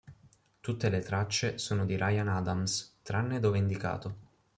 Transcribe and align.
Tutte 0.61 0.89
le 0.89 1.01
tracce 1.01 1.59
sono 1.59 1.85
di 1.85 1.95
Ryan 1.95 2.27
Adams, 2.27 2.97
tranne 3.03 3.39
dove 3.39 3.59
indicato. 3.59 4.15